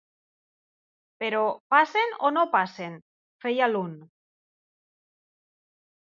[1.23, 1.41] -Però,
[1.73, 2.95] passen o no passen?-
[3.45, 3.93] feia l'un.